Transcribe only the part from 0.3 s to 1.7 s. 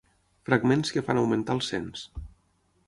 Fragments que fan augmentar el